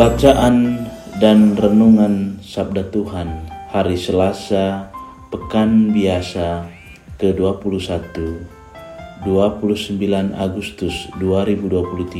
Bacaan 0.00 0.88
dan 1.20 1.60
renungan 1.60 2.40
Sabda 2.40 2.88
Tuhan 2.88 3.44
hari 3.68 4.00
Selasa 4.00 4.88
Pekan 5.28 5.92
Biasa 5.92 6.64
ke-21 7.20 8.08
29 9.28 10.00
Agustus 10.32 11.04
2023 11.20 12.16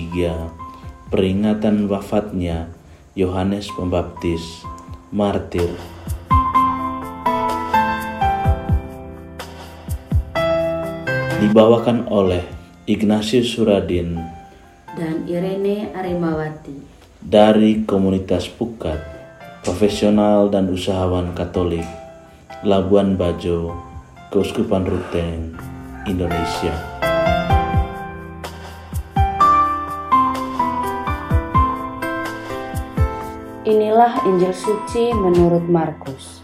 Peringatan 1.09 1.89
wafatnya 1.89 2.69
Yohanes 3.17 3.73
Pembaptis 3.73 4.45
Martir. 5.09 5.73
Dibawakan 11.41 12.13
oleh 12.13 12.45
Ignatius 12.85 13.57
Suradin 13.57 14.21
dan 15.01 15.25
Irene 15.25 15.89
Arimawati 15.97 17.00
dari 17.21 17.85
komunitas 17.85 18.49
Pukat, 18.49 18.97
profesional 19.61 20.49
dan 20.49 20.73
usahawan 20.73 21.37
Katolik, 21.37 21.85
Labuan 22.65 23.21
Bajo, 23.21 23.77
Keuskupan 24.33 24.89
Ruteng, 24.89 25.53
Indonesia. 26.09 26.73
Inilah 33.69 34.17
Injil 34.25 34.57
suci 34.57 35.13
menurut 35.13 35.69
Markus, 35.69 36.41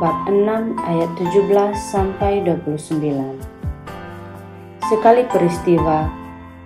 bab 0.00 0.24
6 0.24 0.72
ayat 0.80 1.10
17 1.20 1.76
sampai 1.76 2.40
29. 2.40 3.36
Sekali 4.88 5.28
peristiwa, 5.28 6.08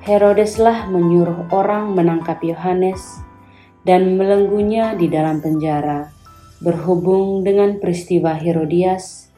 Herodeslah 0.06 0.86
menyuruh 0.88 1.50
orang 1.50 1.92
menangkap 1.98 2.38
Yohanes 2.40 3.27
dan 3.88 4.20
melenggunya 4.20 4.92
di 4.92 5.08
dalam 5.08 5.40
penjara 5.40 6.12
berhubung 6.60 7.40
dengan 7.40 7.80
peristiwa 7.80 8.36
Herodias, 8.36 9.32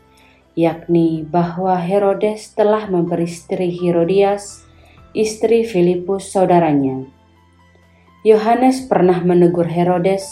yakni 0.59 1.23
bahwa 1.23 1.79
Herodes 1.79 2.51
telah 2.59 2.91
memperistri 2.91 3.71
Herodias, 3.71 4.67
istri 5.15 5.63
Filipus 5.63 6.35
saudaranya. 6.35 7.07
Yohanes 8.27 8.83
pernah 8.91 9.23
menegur 9.23 9.71
Herodes, 9.71 10.27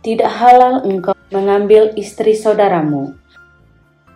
"Tidak 0.00 0.30
halal 0.40 0.88
engkau 0.88 1.12
mengambil 1.28 1.92
istri 1.98 2.32
saudaramu." 2.32 3.18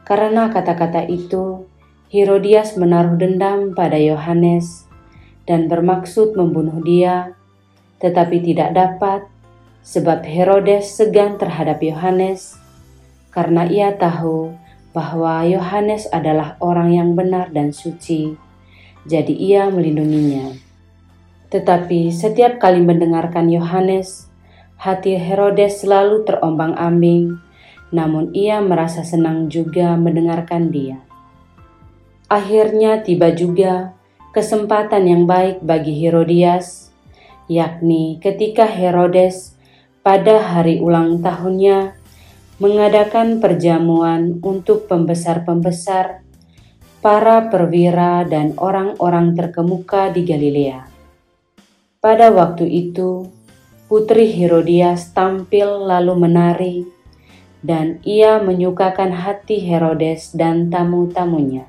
Karena 0.09 0.49
kata-kata 0.49 1.05
itu, 1.07 1.69
Herodias 2.11 2.75
menaruh 2.75 3.15
dendam 3.15 3.77
pada 3.77 4.01
Yohanes 4.01 4.91
dan 5.47 5.71
bermaksud 5.71 6.35
membunuh 6.35 6.83
dia 6.83 7.39
tetapi 8.01 8.41
tidak 8.41 8.73
dapat 8.75 9.21
sebab 9.85 10.25
Herodes 10.25 10.97
segan 10.97 11.37
terhadap 11.37 11.81
Yohanes 11.85 12.61
karena 13.31 13.69
ia 13.71 13.95
tahu 13.95 14.53
bahwa 14.91 15.47
Yohanes 15.47 16.11
adalah 16.11 16.59
orang 16.59 16.91
yang 16.91 17.11
benar 17.15 17.55
dan 17.55 17.71
suci, 17.71 18.35
jadi 19.07 19.31
ia 19.31 19.71
melindunginya. 19.71 20.59
Tetapi 21.51 22.11
setiap 22.11 22.59
kali 22.59 22.83
mendengarkan 22.83 23.47
Yohanes, 23.51 24.27
hati 24.83 25.15
Herodes 25.15 25.83
selalu 25.83 26.27
terombang-ambing, 26.27 27.39
namun 27.95 28.35
ia 28.35 28.59
merasa 28.59 29.07
senang 29.07 29.47
juga 29.47 29.95
mendengarkan 29.95 30.75
dia. 30.75 30.99
Akhirnya 32.31 33.03
tiba 33.03 33.35
juga 33.35 33.95
kesempatan 34.31 35.07
yang 35.07 35.23
baik 35.27 35.63
bagi 35.63 35.99
Herodias 35.99 36.90
yakni 37.51 38.23
ketika 38.23 38.63
Herodes 38.71 39.59
pada 40.07 40.39
hari 40.39 40.79
ulang 40.79 41.19
tahunnya 41.19 41.99
mengadakan 42.63 43.43
perjamuan 43.43 44.39
untuk 44.45 44.87
pembesar-pembesar, 44.87 46.23
para 47.01 47.49
perwira, 47.49 48.23
dan 48.29 48.53
orang-orang 48.61 49.33
terkemuka 49.33 50.13
di 50.13 50.29
Galilea. 50.29 50.85
Pada 51.99 52.29
waktu 52.29 52.69
itu, 52.69 53.33
putri 53.89 54.29
Herodias 54.29 55.11
tampil 55.17 55.89
lalu 55.89 56.15
menari, 56.21 56.77
dan 57.65 58.01
ia 58.05 58.41
menyukakan 58.45 59.13
hati 59.13 59.65
Herodes 59.65 60.37
dan 60.37 60.69
tamu-tamunya. 60.69 61.65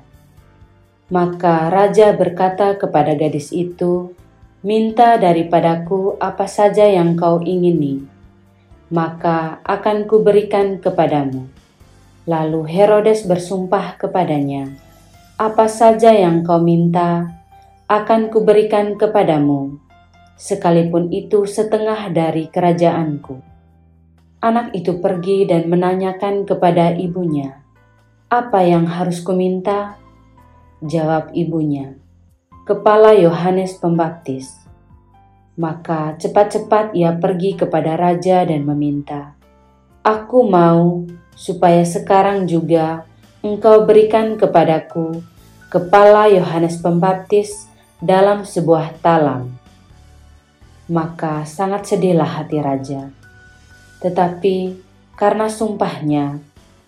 Maka 1.08 1.72
raja 1.72 2.12
berkata 2.12 2.76
kepada 2.76 3.16
gadis 3.16 3.48
itu, 3.52 4.12
Minta 4.62 5.18
daripadaku 5.18 6.22
apa 6.22 6.46
saja 6.46 6.86
yang 6.86 7.18
kau 7.18 7.42
ingini, 7.42 7.98
maka 8.94 9.58
akan 9.66 10.06
kuberikan 10.06 10.78
kepadamu. 10.78 11.50
Lalu 12.30 12.70
Herodes 12.70 13.26
bersumpah 13.26 13.98
kepadanya, 13.98 14.70
apa 15.34 15.66
saja 15.66 16.14
yang 16.14 16.46
kau 16.46 16.62
minta, 16.62 17.42
akan 17.90 18.30
kuberikan 18.30 18.94
kepadamu, 18.94 19.82
sekalipun 20.38 21.10
itu 21.10 21.42
setengah 21.42 22.14
dari 22.14 22.46
kerajaanku. 22.46 23.42
Anak 24.38 24.78
itu 24.78 25.02
pergi 25.02 25.42
dan 25.42 25.66
menanyakan 25.66 26.46
kepada 26.46 26.94
ibunya, 26.94 27.58
apa 28.30 28.62
yang 28.62 28.86
harus 28.86 29.18
kuminta? 29.26 29.98
Jawab 30.86 31.34
ibunya, 31.34 31.98
kepala 32.72 33.12
Yohanes 33.12 33.76
Pembaptis. 33.76 34.56
Maka 35.60 36.16
cepat-cepat 36.16 36.96
ia 36.96 37.12
pergi 37.12 37.52
kepada 37.52 38.00
raja 38.00 38.48
dan 38.48 38.64
meminta, 38.64 39.36
"Aku 40.00 40.48
mau 40.48 41.04
supaya 41.36 41.84
sekarang 41.84 42.48
juga 42.48 43.04
engkau 43.44 43.84
berikan 43.84 44.40
kepadaku 44.40 45.20
kepala 45.68 46.32
Yohanes 46.32 46.80
Pembaptis 46.80 47.68
dalam 48.00 48.48
sebuah 48.48 49.04
talam." 49.04 49.52
Maka 50.88 51.44
sangat 51.44 51.92
sedihlah 51.92 52.40
hati 52.40 52.56
raja. 52.56 53.12
Tetapi 54.00 54.80
karena 55.12 55.52
sumpahnya 55.52 56.40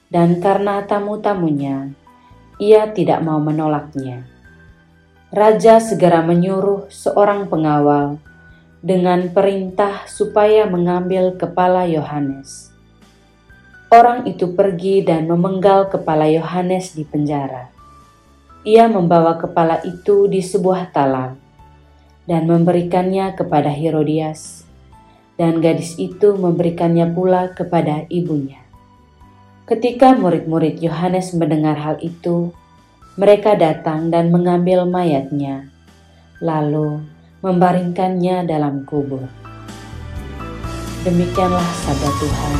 dan 0.08 0.40
karena 0.40 0.80
tamu-tamunya, 0.88 1.92
ia 2.56 2.88
tidak 2.88 3.20
mau 3.20 3.36
menolaknya 3.36 4.32
raja 5.34 5.82
segera 5.82 6.22
menyuruh 6.22 6.86
seorang 6.94 7.50
pengawal 7.50 8.22
dengan 8.78 9.34
perintah 9.34 10.06
supaya 10.06 10.62
mengambil 10.70 11.34
kepala 11.34 11.90
Yohanes. 11.90 12.70
Orang 13.90 14.30
itu 14.30 14.54
pergi 14.54 15.02
dan 15.02 15.26
memenggal 15.26 15.90
kepala 15.90 16.30
Yohanes 16.30 16.94
di 16.94 17.02
penjara. 17.02 17.66
Ia 18.62 18.86
membawa 18.86 19.34
kepala 19.34 19.82
itu 19.82 20.30
di 20.30 20.38
sebuah 20.38 20.94
talam 20.94 21.34
dan 22.30 22.46
memberikannya 22.46 23.34
kepada 23.34 23.74
Herodias, 23.74 24.62
dan 25.34 25.58
gadis 25.58 25.98
itu 25.98 26.38
memberikannya 26.38 27.10
pula 27.10 27.50
kepada 27.50 28.06
ibunya. 28.06 28.62
Ketika 29.66 30.14
murid-murid 30.14 30.78
Yohanes 30.78 31.34
mendengar 31.34 31.74
hal 31.74 31.98
itu, 31.98 32.54
mereka 33.14 33.54
datang 33.54 34.10
dan 34.10 34.34
mengambil 34.34 34.82
mayatnya, 34.90 35.70
lalu 36.42 36.98
membaringkannya 37.46 38.42
dalam 38.42 38.82
kubur. 38.82 39.22
Demikianlah 41.06 41.62
sabda 41.62 42.10
Tuhan. 42.18 42.54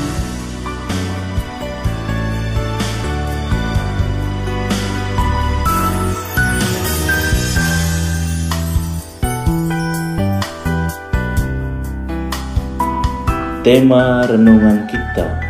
Tema 13.65 14.29
renungan 14.29 14.85
kita 14.87 15.41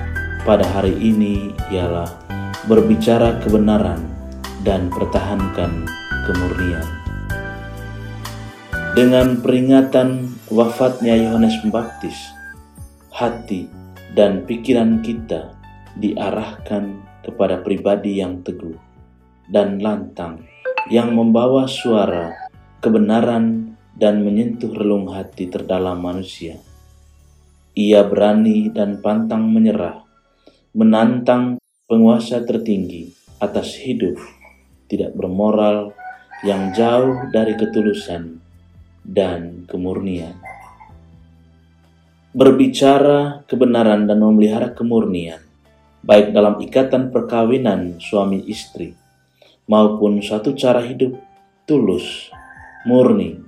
pada 0.47 0.65
hari 0.71 0.95
ini 0.97 1.51
ialah 1.69 2.07
berbicara 2.71 3.43
kebenaran 3.43 4.14
dan 4.65 4.89
pertahankan 4.89 5.85
kemurnian. 6.25 6.89
Dengan 8.97 9.45
peringatan 9.45 10.33
wafatnya 10.49 11.13
Yohanes 11.21 11.61
Pembaptis, 11.61 12.17
hati 13.13 13.69
dan 14.17 14.49
pikiran 14.49 15.05
kita 15.05 15.53
diarahkan 16.01 16.97
kepada 17.21 17.61
pribadi 17.61 18.25
yang 18.25 18.41
teguh 18.41 18.75
dan 19.53 19.85
lantang 19.85 20.41
yang 20.89 21.13
membawa 21.13 21.69
suara 21.69 22.33
kebenaran 22.81 23.77
dan 23.93 24.25
menyentuh 24.25 24.73
relung 24.73 25.13
hati 25.13 25.53
terdalam 25.53 26.01
manusia. 26.01 26.57
Ia 27.75 28.07
berani 28.07 28.71
dan 28.71 29.03
pantang 29.03 29.51
menyerah, 29.51 30.07
menantang 30.73 31.59
penguasa 31.91 32.47
tertinggi 32.47 33.11
atas 33.43 33.75
hidup 33.83 34.15
tidak 34.89 35.17
bermoral 35.17 35.93
yang 36.45 36.75
jauh 36.77 37.31
dari 37.33 37.57
ketulusan 37.57 38.41
dan 39.05 39.69
kemurnian. 39.69 40.37
Berbicara 42.35 43.47
kebenaran 43.47 44.11
dan 44.11 44.19
memelihara 44.19 44.75
kemurnian, 44.75 45.39
baik 46.03 46.35
dalam 46.35 46.59
ikatan 46.59 47.15
perkawinan 47.15 48.03
suami 48.03 48.43
istri 48.51 48.93
maupun 49.71 50.19
suatu 50.19 50.53
cara 50.59 50.83
hidup 50.83 51.15
tulus, 51.65 52.29
murni, 52.85 53.41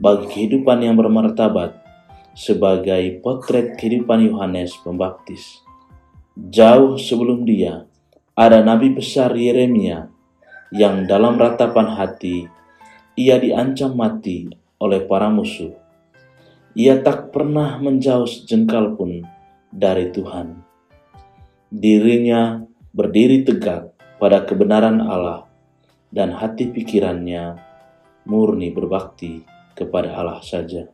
bagi 0.00 0.30
kehidupan 0.30 0.80
yang 0.80 0.96
bermartabat 0.96 1.76
sebagai 2.32 3.20
potret 3.20 3.76
kehidupan 3.76 4.32
Yohanes 4.32 4.72
Pembaptis. 4.80 5.60
Jauh 6.38 6.96
sebelum 6.96 7.44
dia, 7.44 7.84
ada 8.32 8.64
nabi 8.64 8.94
besar 8.94 9.34
Yeremia 9.36 10.08
yang 10.70 11.06
dalam 11.06 11.34
ratapan 11.34 11.90
hati 11.98 12.46
ia 13.18 13.36
diancam 13.36 13.92
mati 13.98 14.48
oleh 14.80 15.04
para 15.04 15.28
musuh. 15.28 15.74
Ia 16.78 17.02
tak 17.02 17.34
pernah 17.34 17.76
menjauh 17.82 18.24
sejengkal 18.24 18.94
pun 18.94 19.26
dari 19.68 20.08
Tuhan. 20.14 20.62
Dirinya 21.68 22.62
berdiri 22.94 23.42
tegak 23.42 23.92
pada 24.22 24.46
kebenaran 24.46 25.02
Allah 25.02 25.44
dan 26.08 26.32
hati 26.32 26.70
pikirannya 26.70 27.58
murni 28.24 28.70
berbakti 28.70 29.42
kepada 29.74 30.14
Allah 30.14 30.40
saja. 30.40 30.86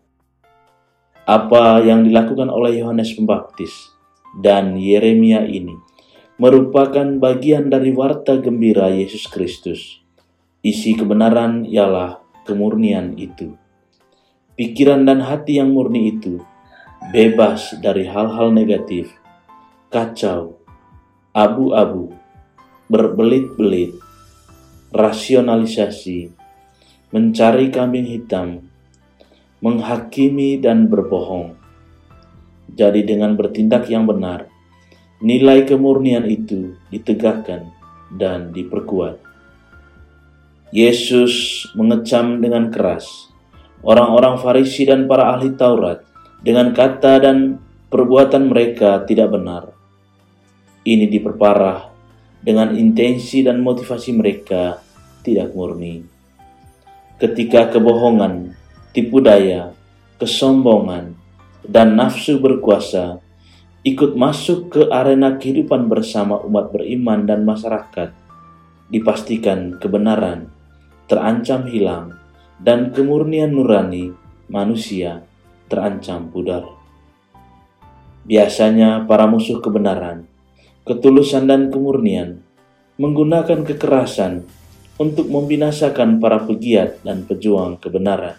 Apa 1.26 1.82
yang 1.84 2.06
dilakukan 2.06 2.49
oleh 2.49 2.81
Yohanes 2.81 3.12
Pembaptis 3.12 3.93
dan 4.40 4.79
Yeremia 4.79 5.44
ini 5.46 5.86
merupakan 6.37 7.06
bagian 7.17 7.73
dari 7.73 7.93
warta 7.93 8.37
gembira 8.37 8.93
Yesus 8.93 9.29
Kristus. 9.29 10.00
Isi 10.61 10.97
kebenaran 10.97 11.65
ialah 11.65 12.21
kemurnian 12.44 13.17
itu 13.17 13.56
pikiran 14.56 15.05
dan 15.05 15.21
hati 15.21 15.61
yang 15.61 15.77
murni 15.77 16.17
itu 16.17 16.41
bebas 17.12 17.77
dari 17.85 18.09
hal-hal 18.09 18.50
negatif, 18.50 19.12
kacau, 19.93 20.56
abu-abu, 21.37 22.11
berbelit-belit, 22.89 23.94
rasionalisasi, 24.91 26.32
mencari 27.12 27.69
kambing 27.69 28.09
hitam, 28.09 28.65
menghakimi 29.61 30.56
dan 30.56 30.89
berbohong. 30.89 31.55
Jadi 32.73 33.06
dengan 33.06 33.37
bertindak 33.37 33.87
yang 33.93 34.09
benar, 34.09 34.45
nilai 35.21 35.65
kemurnian 35.65 36.29
itu 36.29 36.77
ditegakkan 36.93 37.73
dan 38.13 38.53
diperkuat. 38.53 39.23
Yesus 40.75 41.65
mengecam 41.79 42.43
dengan 42.43 42.69
keras 42.75 43.31
orang-orang 43.87 44.37
Farisi 44.43 44.83
dan 44.83 45.07
para 45.07 45.33
ahli 45.33 45.55
Taurat 45.55 46.03
dengan 46.43 46.75
kata 46.75 47.23
dan 47.23 47.63
perbuatan 47.89 48.51
mereka 48.51 49.07
tidak 49.07 49.33
benar. 49.33 49.73
Ini 50.87 51.07
diperparah 51.11 51.91
dengan 52.43 52.75
intensi 52.79 53.43
dan 53.43 53.63
motivasi 53.63 54.15
mereka 54.15 54.79
tidak 55.27 55.51
murni. 55.55 56.07
Ketika 57.19 57.75
kebohongan, 57.75 58.55
tipu 58.95 59.19
daya, 59.19 59.75
kesombongan, 60.21 61.17
dan 61.67 61.99
nafsu 61.99 62.39
berkuasa 62.39 63.19
ikut 63.87 64.19
masuk 64.19 64.75
ke 64.75 64.83
arena 64.91 65.38
kehidupan 65.38 65.87
bersama 65.87 66.43
umat 66.43 66.75
beriman 66.75 67.23
dan 67.23 67.47
masyarakat, 67.47 68.11
dipastikan 68.91 69.79
kebenaran 69.79 70.50
terancam 71.06 71.71
hilang 71.71 72.19
dan 72.59 72.91
kemurnian 72.91 73.55
nurani 73.55 74.11
manusia 74.50 75.23
terancam 75.71 76.27
pudar. 76.35 76.67
Biasanya 78.27 79.06
para 79.06 79.31
musuh 79.31 79.62
kebenaran, 79.62 80.27
ketulusan 80.82 81.47
dan 81.47 81.71
kemurnian 81.71 82.43
menggunakan 82.99 83.62
kekerasan 83.62 84.50
untuk 84.99 85.31
membinasakan 85.31 86.19
para 86.19 86.43
pegiat 86.43 87.06
dan 87.06 87.23
pejuang 87.23 87.79
kebenaran. 87.79 88.35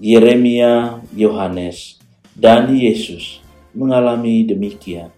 Yeremia, 0.00 1.04
Yohanes, 1.12 2.00
dan 2.32 2.72
Yesus 2.72 3.44
mengalami 3.74 4.46
demikian. 4.46 5.10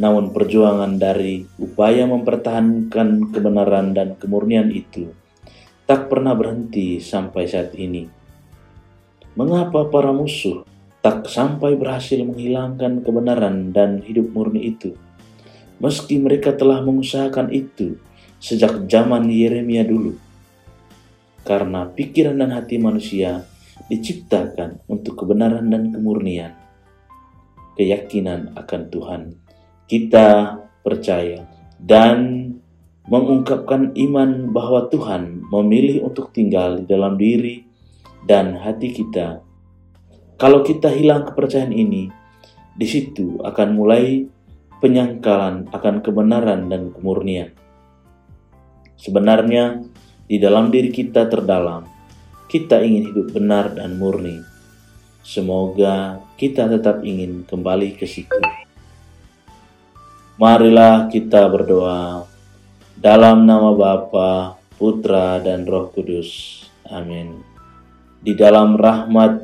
Namun 0.00 0.32
perjuangan 0.32 0.96
dari 0.96 1.44
upaya 1.60 2.08
mempertahankan 2.08 3.34
kebenaran 3.34 3.92
dan 3.92 4.16
kemurnian 4.16 4.72
itu 4.72 5.12
tak 5.84 6.06
pernah 6.06 6.38
berhenti 6.38 7.02
sampai 7.02 7.50
saat 7.50 7.74
ini. 7.74 8.06
Mengapa 9.34 9.90
para 9.90 10.14
musuh 10.14 10.62
tak 11.02 11.26
sampai 11.26 11.74
berhasil 11.74 12.22
menghilangkan 12.22 13.02
kebenaran 13.02 13.74
dan 13.74 13.98
hidup 14.06 14.30
murni 14.30 14.70
itu? 14.70 14.94
Meski 15.80 16.20
mereka 16.20 16.52
telah 16.54 16.84
mengusahakan 16.84 17.50
itu 17.50 17.96
sejak 18.36 18.86
zaman 18.86 19.26
Yeremia 19.32 19.82
dulu. 19.82 20.14
Karena 21.42 21.88
pikiran 21.88 22.36
dan 22.36 22.52
hati 22.52 22.76
manusia 22.76 23.48
diciptakan 23.88 24.84
untuk 24.86 25.24
kebenaran 25.24 25.72
dan 25.72 25.90
kemurnian. 25.90 26.59
Keyakinan 27.80 28.60
akan 28.60 28.82
Tuhan. 28.92 29.22
Kita 29.88 30.60
percaya 30.84 31.48
dan 31.80 32.52
mengungkapkan 33.08 33.96
iman 33.96 34.52
bahwa 34.52 34.92
Tuhan 34.92 35.48
memilih 35.48 36.04
untuk 36.04 36.28
tinggal 36.28 36.76
di 36.76 36.84
dalam 36.84 37.16
diri 37.16 37.64
dan 38.28 38.52
hati 38.60 38.92
kita. 38.92 39.40
Kalau 40.36 40.60
kita 40.60 40.92
hilang 40.92 41.24
kepercayaan 41.24 41.72
ini, 41.72 42.12
di 42.76 42.84
situ 42.84 43.40
akan 43.40 43.72
mulai 43.72 44.28
penyangkalan 44.84 45.72
akan 45.72 46.04
kebenaran 46.04 46.68
dan 46.68 46.92
kemurnian. 46.92 47.56
Sebenarnya, 49.00 49.80
di 50.28 50.36
dalam 50.36 50.68
diri 50.68 50.92
kita 50.92 51.32
terdalam, 51.32 51.88
kita 52.44 52.84
ingin 52.84 53.08
hidup 53.08 53.32
benar 53.32 53.72
dan 53.72 53.96
murni. 53.96 54.59
Semoga 55.20 56.24
kita 56.40 56.64
tetap 56.64 57.04
ingin 57.04 57.44
kembali 57.44 57.94
ke 57.96 58.08
situ. 58.08 58.40
Marilah 60.40 61.12
kita 61.12 61.44
berdoa. 61.52 62.24
Dalam 62.96 63.44
nama 63.44 63.76
Bapa, 63.76 64.56
Putra, 64.80 65.36
dan 65.40 65.68
Roh 65.68 65.92
Kudus. 65.92 66.64
Amin. 66.88 67.44
Di 68.20 68.32
dalam 68.36 68.76
rahmat 68.76 69.40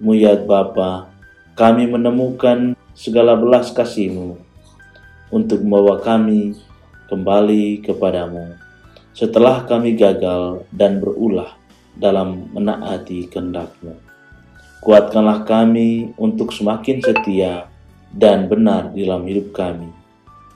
Muyat 0.00 0.48
Bapa, 0.48 1.12
kami 1.56 1.88
menemukan 1.88 2.72
segala 2.96 3.36
belas 3.36 3.72
kasih-Mu 3.72 4.36
untuk 5.32 5.60
membawa 5.60 6.00
kami 6.00 6.56
kembali 7.08 7.84
kepadamu 7.84 8.56
setelah 9.14 9.62
kami 9.62 9.94
gagal 9.94 10.66
dan 10.74 10.98
berulah 10.98 11.54
dalam 11.94 12.50
menaati 12.50 13.30
kehendak-Mu. 13.30 14.13
Kuatkanlah 14.84 15.48
kami 15.48 16.12
untuk 16.20 16.52
semakin 16.52 17.00
setia 17.00 17.72
dan 18.12 18.52
benar 18.52 18.92
dalam 18.92 19.24
hidup 19.24 19.56
kami. 19.56 19.88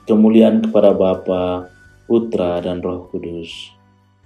Kemuliaan 0.04 0.60
kepada 0.68 0.92
Bapa, 0.92 1.72
Putra, 2.04 2.60
dan 2.60 2.84
Roh 2.84 3.08
Kudus. 3.08 3.72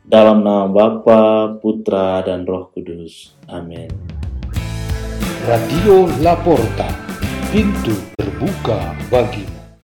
Dalam 0.02 0.42
nama 0.42 0.66
Bapa, 0.66 1.54
Putra, 1.62 2.18
dan 2.26 2.42
Roh 2.42 2.74
Kudus. 2.74 3.38
Amin. 3.46 3.94
Radio 5.46 6.10
Laporta, 6.18 6.90
pintu 7.54 7.94
terbuka 8.18 8.98
bagimu. 9.06 9.61